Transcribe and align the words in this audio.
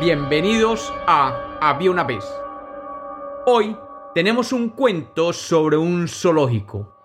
Bienvenidos 0.00 0.94
a 1.06 1.58
Había 1.60 1.90
una 1.90 2.04
vez. 2.04 2.24
Hoy 3.44 3.76
tenemos 4.14 4.50
un 4.50 4.70
cuento 4.70 5.34
sobre 5.34 5.76
un 5.76 6.08
zoológico, 6.08 6.96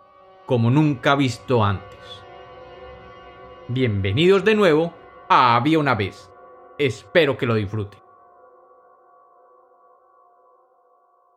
como 0.45 0.71
nunca 0.71 1.13
visto 1.15 1.61
antes. 1.61 2.23
Bienvenidos 3.67 4.45
de 4.45 4.55
nuevo 4.55 4.93
a 5.27 5.57
Había 5.57 5.77
una 5.77 5.93
vez. 5.93 6.31
Espero 6.77 7.37
que 7.37 7.45
lo 7.45 7.55
disfruten. 7.55 7.99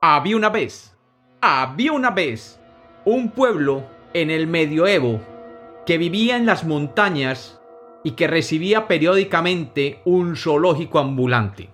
Había 0.00 0.36
una 0.36 0.50
vez, 0.50 0.96
había 1.40 1.90
una 1.90 2.10
vez, 2.10 2.60
un 3.04 3.32
pueblo 3.32 3.82
en 4.14 4.30
el 4.30 4.46
medioevo 4.46 5.20
que 5.84 5.98
vivía 5.98 6.36
en 6.36 6.46
las 6.46 6.64
montañas 6.64 7.57
y 8.04 8.12
que 8.12 8.26
recibía 8.26 8.86
periódicamente 8.86 10.00
un 10.04 10.36
zoológico 10.36 10.98
ambulante. 10.98 11.70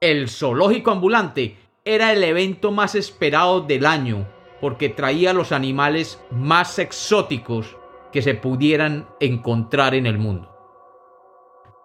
El 0.00 0.28
zoológico 0.28 0.90
ambulante 0.90 1.56
era 1.84 2.12
el 2.12 2.22
evento 2.22 2.70
más 2.70 2.94
esperado 2.94 3.62
del 3.62 3.86
año 3.86 4.26
porque 4.60 4.88
traía 4.88 5.32
los 5.32 5.52
animales 5.52 6.22
más 6.30 6.78
exóticos 6.78 7.76
que 8.12 8.22
se 8.22 8.34
pudieran 8.34 9.08
encontrar 9.20 9.94
en 9.94 10.06
el 10.06 10.18
mundo. 10.18 10.54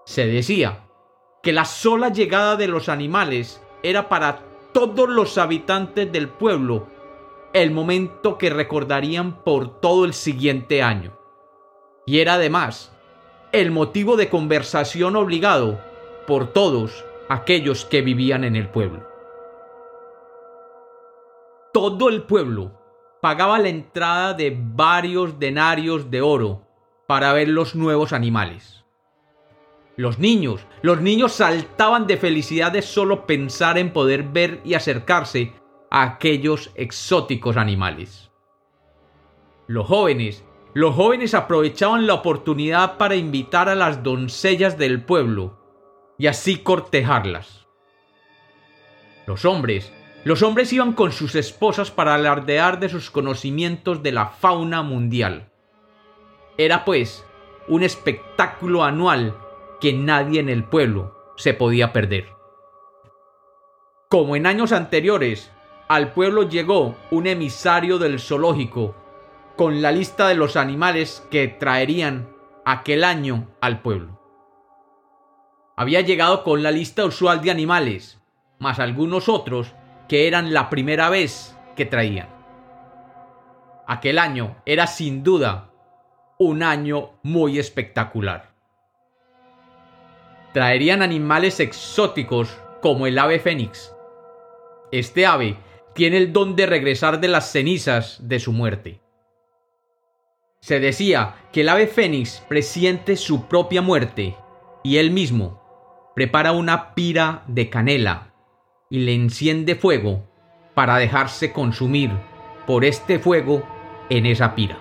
Se 0.05 0.25
decía 0.27 0.87
que 1.41 1.53
la 1.53 1.65
sola 1.65 2.09
llegada 2.09 2.55
de 2.55 2.67
los 2.67 2.89
animales 2.89 3.61
era 3.83 4.09
para 4.09 4.39
todos 4.73 5.09
los 5.09 5.37
habitantes 5.37 6.11
del 6.11 6.29
pueblo 6.29 6.87
el 7.53 7.71
momento 7.71 8.37
que 8.37 8.49
recordarían 8.49 9.43
por 9.43 9.79
todo 9.79 10.05
el 10.05 10.13
siguiente 10.13 10.81
año. 10.81 11.22
Y 12.05 12.19
era 12.19 12.35
además 12.35 12.91
el 13.51 13.71
motivo 13.71 14.17
de 14.17 14.29
conversación 14.29 15.15
obligado 15.15 15.79
por 16.27 16.51
todos 16.53 17.05
aquellos 17.29 17.85
que 17.85 18.01
vivían 18.01 18.43
en 18.43 18.55
el 18.55 18.69
pueblo. 18.69 19.07
Todo 21.73 22.09
el 22.09 22.23
pueblo 22.23 22.71
pagaba 23.21 23.59
la 23.59 23.69
entrada 23.69 24.33
de 24.33 24.55
varios 24.59 25.39
denarios 25.39 26.11
de 26.11 26.21
oro 26.21 26.67
para 27.07 27.31
ver 27.33 27.47
los 27.47 27.75
nuevos 27.75 28.11
animales. 28.11 28.83
Los 29.95 30.17
niños, 30.17 30.65
los 30.81 31.01
niños 31.01 31.33
saltaban 31.33 32.07
de 32.07 32.17
felicidad 32.17 32.71
de 32.71 32.81
solo 32.81 33.27
pensar 33.27 33.77
en 33.77 33.93
poder 33.93 34.23
ver 34.23 34.59
y 34.65 34.73
acercarse 34.73 35.53
a 35.91 36.03
aquellos 36.03 36.71
exóticos 36.75 37.57
animales. 37.57 38.31
Los 39.67 39.87
jóvenes, 39.87 40.43
los 40.73 40.95
jóvenes 40.95 41.35
aprovechaban 41.35 42.07
la 42.07 42.15
oportunidad 42.15 42.97
para 42.97 43.15
invitar 43.15 43.69
a 43.69 43.75
las 43.75 44.01
doncellas 44.01 44.77
del 44.77 45.03
pueblo 45.03 45.59
y 46.17 46.27
así 46.27 46.57
cortejarlas. 46.57 47.67
Los 49.27 49.45
hombres, 49.45 49.93
los 50.23 50.41
hombres 50.41 50.73
iban 50.73 50.93
con 50.93 51.11
sus 51.11 51.35
esposas 51.35 51.91
para 51.91 52.15
alardear 52.15 52.79
de 52.79 52.89
sus 52.89 53.11
conocimientos 53.11 54.01
de 54.01 54.11
la 54.11 54.27
fauna 54.27 54.81
mundial. 54.81 55.51
Era 56.57 56.85
pues 56.85 57.25
un 57.67 57.83
espectáculo 57.83 58.83
anual 58.83 59.37
que 59.79 59.93
nadie 59.93 60.39
en 60.39 60.49
el 60.49 60.63
pueblo 60.63 61.33
se 61.37 61.53
podía 61.53 61.93
perder. 61.93 62.27
Como 64.09 64.35
en 64.35 64.45
años 64.47 64.71
anteriores, 64.71 65.51
al 65.87 66.13
pueblo 66.13 66.43
llegó 66.49 66.95
un 67.11 67.27
emisario 67.27 67.99
del 67.99 68.19
zoológico 68.19 68.95
con 69.55 69.81
la 69.81 69.91
lista 69.91 70.27
de 70.27 70.35
los 70.35 70.55
animales 70.55 71.25
que 71.29 71.47
traerían 71.47 72.29
aquel 72.65 73.03
año 73.03 73.49
al 73.61 73.81
pueblo. 73.81 74.19
Había 75.75 76.01
llegado 76.01 76.43
con 76.43 76.63
la 76.63 76.71
lista 76.71 77.05
usual 77.05 77.41
de 77.41 77.51
animales, 77.51 78.19
más 78.59 78.79
algunos 78.79 79.29
otros 79.29 79.73
que 80.07 80.27
eran 80.27 80.53
la 80.53 80.69
primera 80.69 81.09
vez 81.09 81.57
que 81.75 81.85
traían. 81.85 82.29
Aquel 83.87 84.19
año 84.19 84.57
era 84.65 84.87
sin 84.87 85.23
duda 85.23 85.71
un 86.37 86.63
año 86.63 87.11
muy 87.23 87.59
espectacular 87.59 88.53
traerían 90.53 91.01
animales 91.01 91.59
exóticos 91.59 92.55
como 92.81 93.07
el 93.07 93.17
ave 93.17 93.39
fénix. 93.39 93.93
Este 94.91 95.25
ave 95.25 95.57
tiene 95.95 96.17
el 96.17 96.31
don 96.31 96.55
de 96.55 96.67
regresar 96.67 97.19
de 97.19 97.27
las 97.27 97.51
cenizas 97.51 98.19
de 98.21 98.39
su 98.39 98.53
muerte. 98.53 99.01
Se 100.63 100.79
decía 100.79 101.35
que 101.51 101.59
el 101.59 101.67
ave 101.67 101.87
fénix 101.87 102.41
presiente 102.47 103.17
su 103.17 103.49
propia 103.49 103.81
muerte 103.81 104.37
y 104.81 104.95
él 104.95 105.11
mismo 105.11 105.61
prepara 106.15 106.53
una 106.53 106.95
pira 106.95 107.43
de 107.47 107.69
canela 107.69 108.33
y 108.89 108.99
le 108.99 109.13
enciende 109.13 109.75
fuego 109.75 110.23
para 110.73 110.95
dejarse 110.99 111.51
consumir 111.51 112.11
por 112.65 112.85
este 112.85 113.19
fuego 113.19 113.61
en 114.09 114.25
esa 114.25 114.55
pira. 114.55 114.77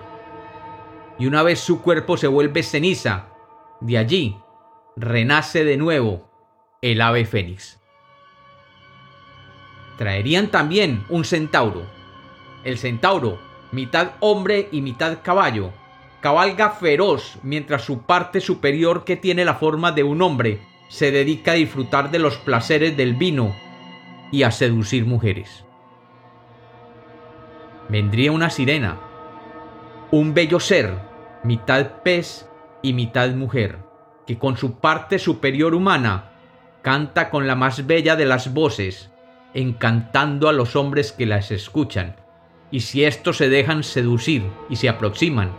Y 1.19 1.25
una 1.25 1.43
vez 1.43 1.59
su 1.59 1.81
cuerpo 1.81 2.15
se 2.15 2.27
vuelve 2.27 2.63
ceniza, 2.63 3.27
de 3.81 3.97
allí 3.97 4.37
renace 4.95 5.65
de 5.65 5.75
nuevo 5.75 6.31
el 6.81 7.01
ave 7.01 7.25
fénix. 7.25 7.81
Traerían 9.97 10.47
también 10.47 11.03
un 11.09 11.25
centauro. 11.25 11.85
El 12.63 12.77
centauro, 12.77 13.37
mitad 13.73 14.11
hombre 14.19 14.69
y 14.71 14.81
mitad 14.81 15.17
caballo, 15.23 15.71
cabalga 16.21 16.69
feroz 16.69 17.39
mientras 17.41 17.81
su 17.81 18.03
parte 18.03 18.39
superior 18.39 19.03
que 19.03 19.17
tiene 19.17 19.43
la 19.43 19.55
forma 19.55 19.91
de 19.91 20.03
un 20.03 20.21
hombre 20.21 20.61
se 20.89 21.11
dedica 21.11 21.53
a 21.53 21.55
disfrutar 21.55 22.11
de 22.11 22.19
los 22.19 22.37
placeres 22.37 22.95
del 22.95 23.15
vino 23.15 23.55
y 24.31 24.43
a 24.43 24.51
seducir 24.51 25.07
mujeres. 25.07 25.65
Vendría 27.89 28.31
una 28.31 28.51
sirena, 28.51 28.99
un 30.11 30.35
bello 30.35 30.59
ser, 30.59 30.93
mitad 31.43 32.03
pez 32.03 32.47
y 32.83 32.93
mitad 32.93 33.31
mujer 33.31 33.79
que 34.27 34.37
con 34.37 34.55
su 34.55 34.75
parte 34.75 35.17
superior 35.17 35.73
humana 35.73 36.29
canta 36.83 37.31
con 37.31 37.47
la 37.47 37.55
más 37.55 37.87
bella 37.87 38.15
de 38.15 38.25
las 38.25 38.53
voces, 38.53 39.09
encantando 39.55 40.47
a 40.47 40.53
los 40.53 40.75
hombres 40.75 41.11
que 41.11 41.25
las 41.25 41.49
escuchan, 41.49 42.22
y 42.73 42.81
si 42.81 43.05
éstos 43.05 43.37
se 43.37 43.47
dejan 43.47 43.83
seducir 43.83 44.43
y 44.67 44.75
se 44.75 44.89
aproximan, 44.89 45.53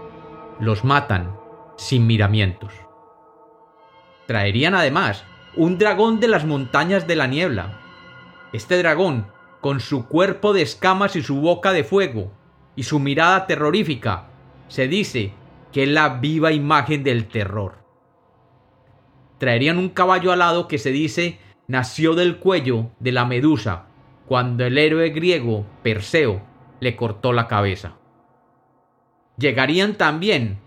los 0.60 0.84
matan 0.84 1.34
sin 1.78 2.06
miramientos. 2.06 2.74
Traerían 4.26 4.74
además 4.74 5.24
un 5.56 5.78
dragón 5.78 6.20
de 6.20 6.28
las 6.28 6.44
montañas 6.44 7.06
de 7.06 7.16
la 7.16 7.26
niebla. 7.26 7.80
Este 8.52 8.76
dragón, 8.76 9.28
con 9.62 9.80
su 9.80 10.06
cuerpo 10.08 10.52
de 10.52 10.60
escamas 10.60 11.16
y 11.16 11.22
su 11.22 11.40
boca 11.40 11.72
de 11.72 11.84
fuego, 11.84 12.30
y 12.76 12.82
su 12.82 12.98
mirada 12.98 13.46
terrorífica, 13.46 14.26
se 14.68 14.88
dice 14.88 15.32
que 15.72 15.84
es 15.84 15.88
la 15.88 16.18
viva 16.18 16.52
imagen 16.52 17.02
del 17.02 17.28
terror 17.28 17.84
traerían 19.44 19.76
un 19.76 19.90
caballo 19.90 20.32
alado 20.32 20.68
que 20.68 20.78
se 20.78 20.90
dice 20.90 21.38
nació 21.66 22.14
del 22.14 22.38
cuello 22.38 22.90
de 22.98 23.12
la 23.12 23.26
medusa 23.26 23.86
cuando 24.26 24.64
el 24.64 24.78
héroe 24.78 25.10
griego 25.10 25.66
Perseo 25.82 26.40
le 26.80 26.96
cortó 26.96 27.32
la 27.32 27.48
cabeza. 27.48 27.96
Llegarían 29.36 29.94
también 29.94 30.58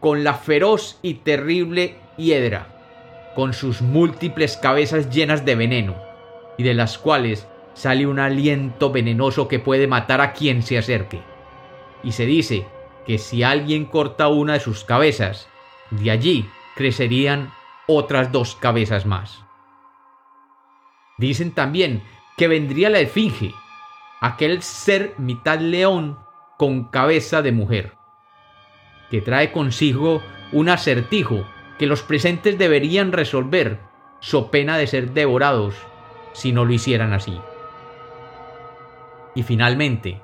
con 0.00 0.24
la 0.24 0.34
feroz 0.34 0.98
y 1.02 1.14
terrible 1.14 1.96
hiedra, 2.16 3.32
con 3.34 3.52
sus 3.52 3.82
múltiples 3.82 4.56
cabezas 4.56 5.10
llenas 5.10 5.44
de 5.44 5.54
veneno, 5.54 5.96
y 6.56 6.62
de 6.62 6.74
las 6.74 6.98
cuales 6.98 7.46
sale 7.74 8.06
un 8.06 8.18
aliento 8.18 8.90
venenoso 8.90 9.46
que 9.46 9.60
puede 9.60 9.86
matar 9.86 10.20
a 10.20 10.32
quien 10.32 10.62
se 10.62 10.78
acerque. 10.78 11.20
Y 12.02 12.12
se 12.12 12.26
dice 12.26 12.66
que 13.06 13.18
si 13.18 13.42
alguien 13.42 13.84
corta 13.84 14.28
una 14.28 14.54
de 14.54 14.60
sus 14.60 14.84
cabezas, 14.84 15.48
de 15.90 16.10
allí 16.10 16.48
crecerían 16.74 17.52
otras 17.86 18.32
dos 18.32 18.56
cabezas 18.56 19.06
más. 19.06 19.44
Dicen 21.16 21.52
también 21.52 22.02
que 22.36 22.48
vendría 22.48 22.90
la 22.90 23.00
esfinge, 23.00 23.54
aquel 24.20 24.62
ser 24.62 25.14
mitad 25.18 25.60
león 25.60 26.18
con 26.56 26.84
cabeza 26.84 27.42
de 27.42 27.52
mujer, 27.52 27.94
que 29.10 29.20
trae 29.20 29.52
consigo 29.52 30.22
un 30.52 30.68
acertijo 30.68 31.44
que 31.78 31.86
los 31.86 32.02
presentes 32.02 32.58
deberían 32.58 33.12
resolver, 33.12 33.80
so 34.20 34.50
pena 34.50 34.76
de 34.76 34.86
ser 34.86 35.12
devorados 35.12 35.74
si 36.32 36.52
no 36.52 36.64
lo 36.64 36.72
hicieran 36.72 37.12
así. 37.12 37.38
Y 39.34 39.44
finalmente, 39.44 40.20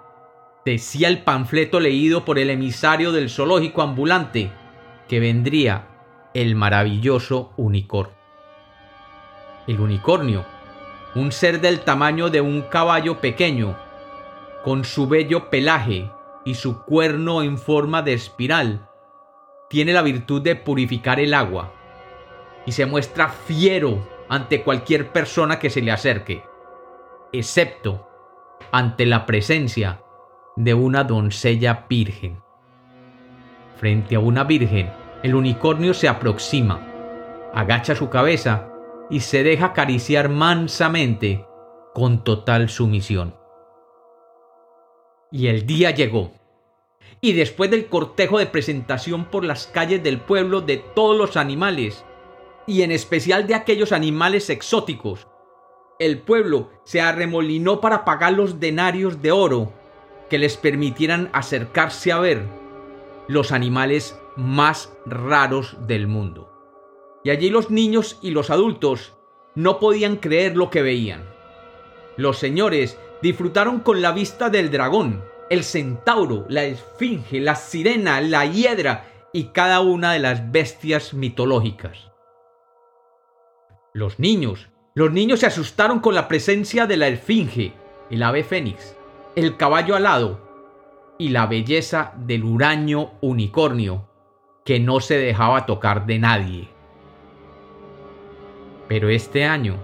decía 0.65 1.09
el 1.09 1.23
panfleto 1.23 1.79
leído 1.79 2.25
por 2.25 2.39
el 2.39 2.51
emisario 2.51 3.13
del 3.13 3.31
zoológico 3.31 3.83
ambulante 3.83 4.51
que 5.09 5.21
vendría 5.21 5.87
el 6.35 6.57
maravilloso 6.57 7.53
unicornio. 7.57 8.17
El 9.69 9.81
unicornio, 9.81 10.45
un 11.15 11.31
ser 11.31 11.61
del 11.61 11.81
tamaño 11.81 12.29
de 12.29 12.41
un 12.41 12.63
caballo 12.63 13.21
pequeño, 13.21 13.77
con 14.65 14.85
su 14.85 15.07
bello 15.07 15.51
pelaje 15.51 16.11
y 16.47 16.55
su 16.55 16.83
cuerno 16.85 17.43
en 17.43 17.59
forma 17.59 18.01
de 18.01 18.15
espiral, 18.15 18.89
tiene 19.69 19.93
la 19.93 20.01
virtud 20.01 20.41
de 20.41 20.57
purificar 20.57 21.21
el 21.21 21.35
agua 21.35 21.75
y 22.65 22.73
se 22.73 22.87
muestra 22.87 23.29
fiero 23.29 24.09
ante 24.31 24.63
cualquier 24.63 25.13
persona 25.13 25.59
que 25.59 25.69
se 25.69 25.83
le 25.83 25.93
acerque, 25.93 26.43
excepto 27.31 28.09
ante 28.73 29.05
la 29.05 29.27
presencia 29.27 30.01
de 30.57 30.73
una 30.73 31.05
doncella 31.05 31.85
virgen. 31.87 32.43
Frente 33.77 34.17
a 34.17 34.21
una 34.21 34.45
virgen, 34.45 34.91
el 35.23 35.35
unicornio 35.35 35.93
se 35.93 36.09
aproxima, 36.09 36.81
agacha 37.53 37.95
su 37.95 38.09
cabeza 38.09 38.71
y 39.11 39.21
se 39.21 39.43
deja 39.43 39.67
acariciar 39.67 40.31
mansamente 40.31 41.47
con 41.93 42.25
total 42.25 42.71
sumisión. 42.71 43.44
Y 45.35 45.49
el 45.49 45.67
día 45.67 45.91
llegó. 45.91 46.31
Y 47.21 47.33
después 47.33 47.69
del 47.69 47.87
cortejo 47.87 48.39
de 48.39 48.47
presentación 48.47 49.25
por 49.25 49.45
las 49.45 49.67
calles 49.67 50.01
del 50.01 50.21
pueblo 50.21 50.61
de 50.61 50.77
todos 50.77 51.19
los 51.19 51.37
animales, 51.37 52.05
y 52.69 52.83
en 52.83 52.93
especial 52.93 53.49
de 53.49 53.57
aquellos 53.57 53.91
animales 53.91 54.49
exóticos, 54.49 55.27
el 55.99 56.21
pueblo 56.21 56.71
se 56.85 57.01
arremolinó 57.01 57.81
para 57.81 58.05
pagar 58.05 58.35
los 58.35 58.61
denarios 58.61 59.23
de 59.23 59.33
oro 59.33 59.73
que 60.31 60.39
les 60.39 60.57
permitieran 60.57 61.31
acercarse 61.33 62.13
a 62.13 62.21
ver 62.21 62.47
los 63.27 63.51
animales 63.51 64.17
más 64.37 64.97
raros 65.05 65.77
del 65.89 66.07
mundo. 66.07 66.49
Y 67.25 67.31
allí 67.31 67.51
los 67.51 67.73
niños 67.73 68.21
y 68.23 68.31
los 68.31 68.51
adultos 68.51 69.15
no 69.57 69.81
podían 69.81 70.15
creer 70.15 70.57
lo 70.57 70.71
que 70.71 70.83
veían. 70.83 71.34
Los 72.17 72.39
señores 72.39 72.99
disfrutaron 73.23 73.81
con 73.81 74.03
la 74.03 74.13
vista 74.13 74.51
del 74.51 74.71
dragón, 74.71 75.25
el 75.51 75.65
centauro, 75.65 76.47
la 76.49 76.65
esfinge, 76.65 77.41
la 77.41 77.55
sirena, 77.55 78.21
la 78.21 78.47
hiedra 78.47 79.07
y 79.33 79.45
cada 79.47 79.81
una 79.81 80.13
de 80.13 80.21
las 80.21 80.53
bestias 80.53 81.15
mitológicas. 81.15 82.11
Los 83.93 84.19
niños, 84.19 84.69
los 84.95 85.13
niños 85.13 85.41
se 85.41 85.47
asustaron 85.47 86.01
con 86.01 86.15
la 86.15 86.29
presencia 86.29 86.87
de 86.87 86.97
la 86.97 87.09
esfinge, 87.09 87.73
el 88.11 88.23
ave 88.23 88.45
fénix, 88.45 88.97
el 89.35 89.57
caballo 89.57 89.97
alado 89.97 90.41
y 91.19 91.31
la 91.31 91.47
belleza 91.47 92.13
del 92.17 92.45
huraño 92.45 93.13
unicornio 93.21 94.09
que 94.65 94.81
no 94.81 95.01
se 95.01 95.19
dejaba 95.19 95.67
tocar 95.67 96.07
de 96.07 96.19
nadie. 96.19 96.69
Pero 98.89 99.09
este 99.09 99.45
año 99.45 99.79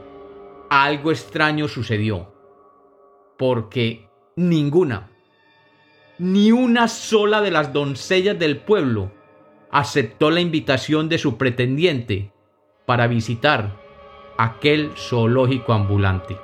algo 0.70 1.11
extraño 1.11 1.67
sucedió, 1.67 2.32
porque 3.37 4.08
ninguna, 4.37 5.11
ni 6.19 6.52
una 6.52 6.87
sola 6.87 7.40
de 7.40 7.50
las 7.50 7.72
doncellas 7.72 8.38
del 8.38 8.58
pueblo 8.58 9.11
aceptó 9.72 10.31
la 10.31 10.40
invitación 10.40 11.08
de 11.08 11.19
su 11.19 11.37
pretendiente 11.37 12.32
para 12.87 13.08
visitar 13.08 13.76
aquel 14.38 14.93
zoológico 14.96 15.72
ambulante. 15.72 16.38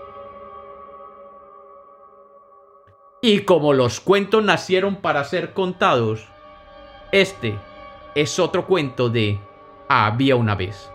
Y 3.22 3.40
como 3.40 3.72
los 3.72 4.00
cuentos 4.00 4.44
nacieron 4.44 4.96
para 4.96 5.22
ser 5.24 5.52
contados, 5.52 6.26
este 7.12 7.56
es 8.16 8.38
otro 8.38 8.66
cuento 8.66 9.08
de 9.08 9.38
Había 9.88 10.34
una 10.34 10.56
vez. 10.56 10.90